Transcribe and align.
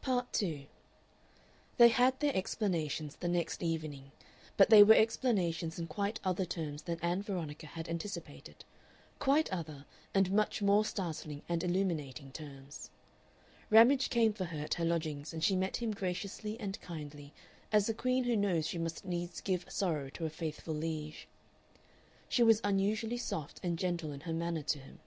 Part 0.00 0.32
2 0.32 0.64
They 1.76 1.88
had 1.88 2.18
their 2.18 2.34
explanations 2.34 3.16
the 3.16 3.28
next 3.28 3.62
evening, 3.62 4.10
but 4.56 4.70
they 4.70 4.82
were 4.82 4.94
explanations 4.94 5.78
in 5.78 5.86
quite 5.86 6.18
other 6.24 6.46
terms 6.46 6.84
than 6.84 6.98
Ann 7.00 7.20
Veronica 7.22 7.66
had 7.66 7.90
anticipated, 7.90 8.64
quite 9.18 9.52
other 9.52 9.84
and 10.14 10.32
much 10.32 10.62
more 10.62 10.86
startling 10.86 11.42
and 11.46 11.62
illuminating 11.62 12.32
terms. 12.32 12.88
Ramage 13.68 14.08
came 14.08 14.32
for 14.32 14.46
her 14.46 14.60
at 14.64 14.72
her 14.76 14.84
lodgings, 14.86 15.34
and 15.34 15.44
she 15.44 15.54
met 15.56 15.76
him 15.76 15.90
graciously 15.92 16.58
and 16.58 16.80
kindly 16.80 17.34
as 17.70 17.86
a 17.90 17.92
queen 17.92 18.24
who 18.24 18.34
knows 18.34 18.66
she 18.66 18.78
must 18.78 19.04
needs 19.04 19.42
give 19.42 19.70
sorrow 19.70 20.08
to 20.08 20.24
a 20.24 20.30
faithful 20.30 20.72
liege. 20.72 21.28
She 22.30 22.42
was 22.42 22.62
unusually 22.64 23.18
soft 23.18 23.60
and 23.62 23.78
gentle 23.78 24.10
in 24.12 24.20
her 24.20 24.32
manner 24.32 24.62
to 24.62 24.78
him. 24.78 25.00